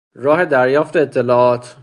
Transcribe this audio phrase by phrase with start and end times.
[0.13, 1.75] راه دریافت اطلاعات